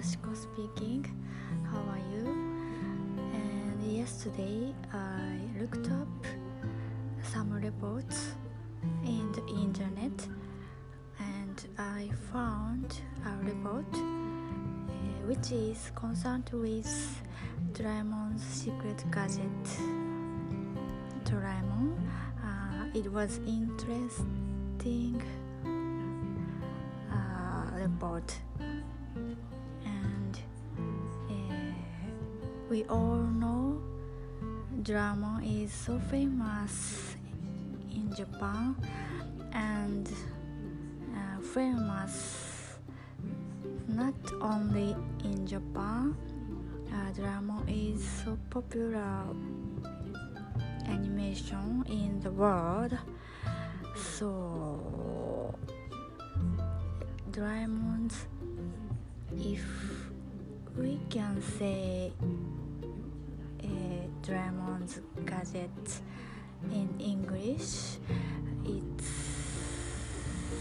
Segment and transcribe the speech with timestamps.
[0.00, 1.04] Yoshiko speaking.
[1.70, 2.24] How are you?
[3.34, 6.08] And yesterday I looked up
[7.22, 8.32] some reports
[9.04, 10.26] in the internet
[11.18, 16.88] and I found a report uh, which is concerned with
[17.74, 19.64] Doraemon's secret gadget.
[21.24, 21.92] Doraemon.
[22.42, 25.22] Uh, it was interesting
[27.12, 28.34] uh, report
[32.70, 33.82] we all know
[34.84, 37.16] drama is so famous
[37.90, 38.76] in Japan
[39.52, 40.08] and
[41.12, 42.78] uh, famous
[43.88, 44.94] not only
[45.24, 46.16] in Japan
[46.92, 49.26] uh, Doraemon is so popular
[50.86, 52.96] animation in the world.
[53.96, 55.54] So
[57.32, 58.26] Doraemon's
[59.36, 59.64] if
[60.76, 62.12] we can say
[63.62, 63.66] uh,
[64.22, 65.70] Doraemon's gadget
[66.70, 67.98] in English.
[68.64, 69.10] It's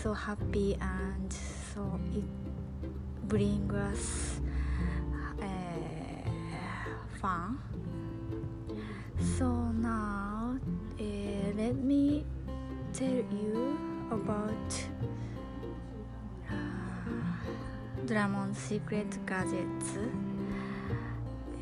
[0.02, 1.34] so happy and
[1.74, 2.24] so it
[3.28, 4.40] brings us
[5.42, 6.30] uh,
[7.22, 7.60] fun.
[9.38, 10.58] So now
[11.00, 11.04] uh,
[11.56, 12.26] let me
[12.94, 13.78] tell you
[14.12, 14.74] about
[18.10, 19.98] uh, Doraemon's secret gadgets.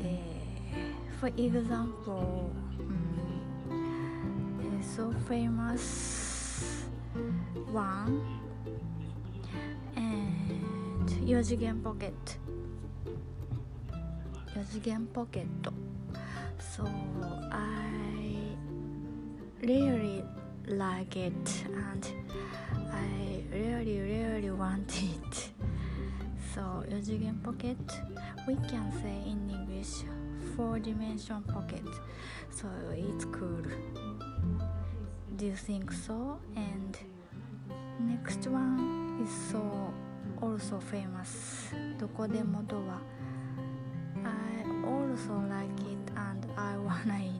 [0.00, 0.06] Uh,
[1.20, 2.50] for example,
[3.70, 6.86] um, so famous
[7.72, 8.20] one
[9.96, 12.32] and 4次元ポケット
[14.54, 15.72] 4次元ポケット
[16.58, 16.84] so
[17.50, 18.56] I
[19.60, 20.24] really
[20.66, 21.32] like it
[21.92, 22.06] and
[22.90, 25.57] I really really want it
[26.58, 27.94] so 4次元ポケット
[28.48, 30.04] we can say in English
[30.56, 31.84] 4 dimension pocket
[32.50, 33.62] so it's cool
[35.36, 36.98] do you think so and
[38.00, 39.62] next one is so
[40.42, 43.00] also famous どこでもドア
[44.24, 47.37] I also like it and I wanna eat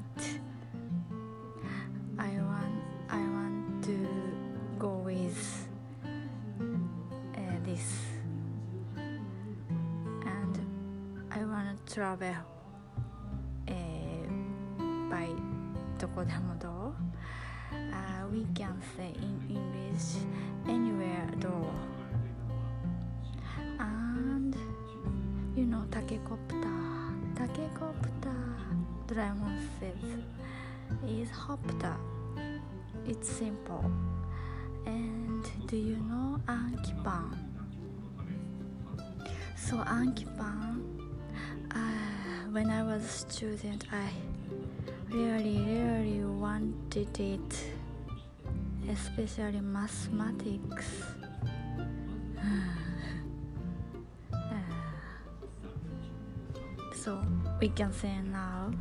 [11.98, 12.32] travel
[13.66, 13.72] uh,
[15.10, 15.26] by
[15.98, 20.22] どこでもドア uh, we can say in English
[20.68, 21.72] anywhere door
[23.80, 24.56] and
[25.56, 28.32] you know タケコプタータケコプター
[29.08, 29.98] Doraemon says
[31.04, 31.96] is hopter
[33.08, 33.90] it's simple
[34.86, 37.34] and do you know Ankipan
[39.56, 40.97] so Ankipan
[41.74, 44.10] uh, when I was a student I
[45.10, 47.64] really really wanted it
[48.90, 50.86] especially mathematics.
[57.04, 57.22] So
[57.60, 58.72] we can say now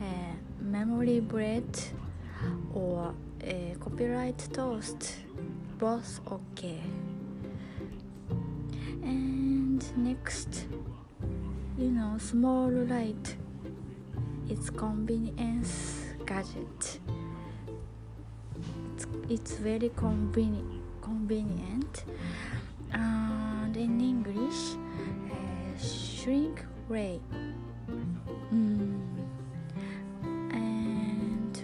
[0.00, 1.78] uh, memory bread
[2.74, 3.14] or
[3.46, 5.16] uh, copyright toast
[5.78, 6.80] both okay.
[9.02, 10.66] And next
[11.82, 13.36] you know small light.
[14.48, 17.00] It's convenience gadget.
[18.94, 22.04] It's, it's very convenient convenient.
[22.92, 24.76] And in english
[25.32, 27.20] uh, shrink ray.
[28.52, 29.00] Mm.
[30.52, 31.58] and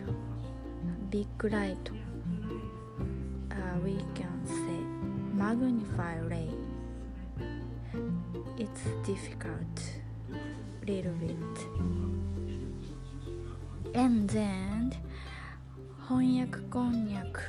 [1.10, 1.90] big light
[3.52, 4.80] uh, we can say
[5.32, 6.50] magnify ray.
[8.58, 9.76] It's difficult
[10.86, 11.36] little bit
[13.94, 14.92] and then
[16.08, 17.40] 翻訳こんにゃく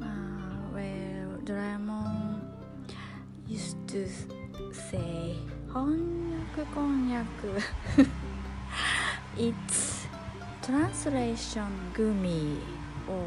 [0.00, 2.40] uh, where Doraemon
[3.48, 4.06] used to
[4.72, 5.36] say
[5.72, 5.98] 翻
[6.56, 7.58] 訳こんにゃく
[9.36, 10.08] it's
[10.62, 12.58] translation gumi
[13.08, 13.24] or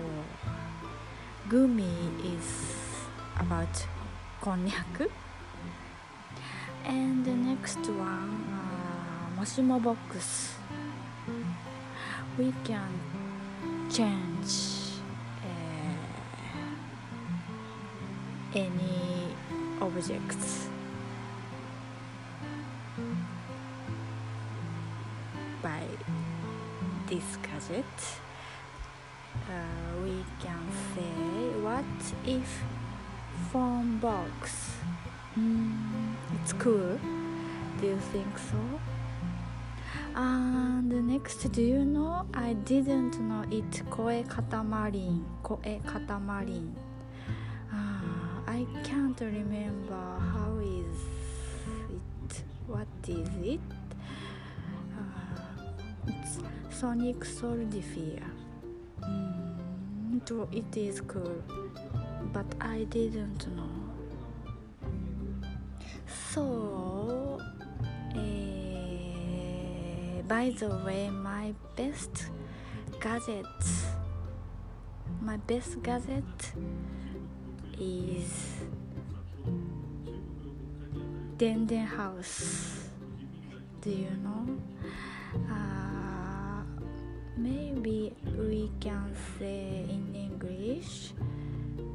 [1.49, 1.85] gumi
[2.37, 3.67] is about
[4.41, 5.09] こんにゃく
[6.87, 10.55] and the next one uh, Moshimo box.
[12.37, 12.91] We can
[13.91, 15.01] change
[15.43, 15.97] uh,
[18.55, 19.35] any
[19.81, 20.69] objects.
[25.61, 25.83] By
[27.07, 27.95] this gadget
[29.49, 30.63] uh, we can
[30.93, 31.85] say what
[32.25, 32.63] if
[33.51, 34.77] phone box?
[36.33, 36.99] It's cool
[37.79, 38.57] do you think so
[40.15, 46.73] and next do you know I didn't know it koe katamarin koe katamarin
[47.71, 50.97] uh, I can't remember how is
[52.29, 53.59] it what is it
[54.97, 55.41] uh,
[56.07, 56.39] it's
[56.71, 58.23] Sonic Soldier
[59.01, 61.43] mm, it is cool
[62.33, 63.86] but I didn't know
[66.33, 67.39] so
[68.15, 68.19] uh,
[70.27, 72.29] by the way my best
[72.99, 73.45] gadget
[75.21, 76.23] my best gadget
[77.79, 78.57] is
[81.37, 82.89] Denden House.
[83.81, 84.57] Do you know?
[85.51, 86.63] Uh,
[87.37, 91.13] maybe we can say in English.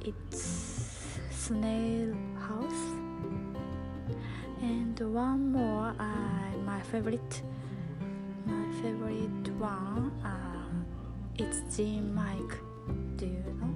[0.00, 2.84] it's Snail House.
[4.60, 7.42] And one more, uh, my favorite
[8.46, 10.64] my favorite one uh,
[11.36, 12.58] it's Jean Mike.
[13.16, 13.72] Do you know?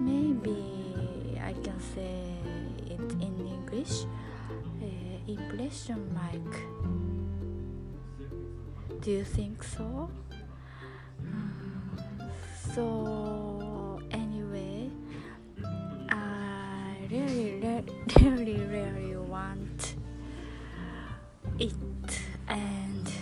[0.00, 2.36] Maybe I can say
[2.86, 4.04] it in English.
[4.82, 4.86] Uh,
[5.26, 6.56] impression Mike.
[9.00, 10.10] Do you think so?
[12.74, 14.90] So anyway,
[16.10, 17.60] I really,
[18.20, 19.94] really, really want
[21.60, 21.72] it
[22.48, 23.12] and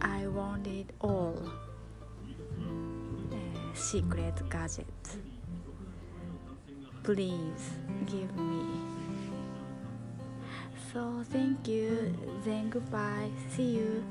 [0.00, 1.40] I want it all.
[2.58, 5.18] Uh, secret gadgets
[7.04, 7.70] please
[8.06, 8.64] give me.
[10.92, 12.12] So thank you.
[12.44, 13.30] Then goodbye.
[13.54, 14.04] See you